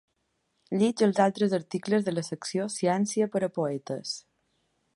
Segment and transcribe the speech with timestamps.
[0.77, 4.15] Llig els altres articles de la secció ‘Ciència per a poetes’.